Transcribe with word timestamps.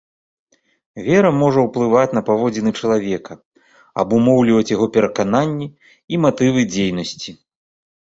Вера 1.07 1.29
можа 1.41 1.59
ўплываць 1.65 2.15
на 2.19 2.23
паводзіны 2.31 2.71
чалавека, 2.81 3.33
абумоўліваць 4.07 4.69
яго 4.75 4.85
перакананні 4.99 5.73
і 5.73 6.15
матывы 6.29 6.61
дзейнасці. 6.75 7.31